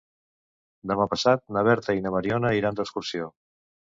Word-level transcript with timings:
Demà 0.91 1.05
passat 1.11 1.43
na 1.57 1.63
Berta 1.69 1.95
i 1.99 2.03
na 2.05 2.13
Mariona 2.17 2.53
iran 2.61 2.79
d'excursió. 2.79 3.29